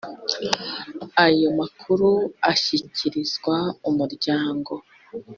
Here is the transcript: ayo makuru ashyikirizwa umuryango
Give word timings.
ayo 1.25 1.49
makuru 1.59 2.09
ashyikirizwa 2.51 3.55
umuryango 3.89 4.73